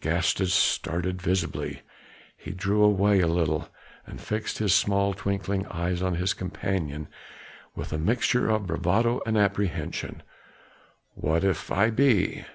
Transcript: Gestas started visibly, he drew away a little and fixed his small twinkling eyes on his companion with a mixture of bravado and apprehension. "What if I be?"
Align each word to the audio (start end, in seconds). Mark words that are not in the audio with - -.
Gestas 0.00 0.54
started 0.54 1.20
visibly, 1.20 1.82
he 2.38 2.52
drew 2.52 2.82
away 2.82 3.20
a 3.20 3.26
little 3.28 3.68
and 4.06 4.18
fixed 4.18 4.56
his 4.56 4.72
small 4.72 5.12
twinkling 5.12 5.66
eyes 5.66 6.00
on 6.00 6.14
his 6.14 6.32
companion 6.32 7.06
with 7.74 7.92
a 7.92 7.98
mixture 7.98 8.48
of 8.48 8.66
bravado 8.66 9.20
and 9.26 9.36
apprehension. 9.36 10.22
"What 11.12 11.44
if 11.44 11.70
I 11.70 11.90
be?" 11.90 12.46